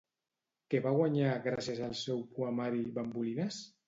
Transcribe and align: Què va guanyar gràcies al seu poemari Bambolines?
Què 0.73 0.79
va 0.85 0.93
guanyar 0.95 1.33
gràcies 1.43 1.81
al 1.89 1.93
seu 1.99 2.23
poemari 2.39 2.81
Bambolines? 2.97 3.61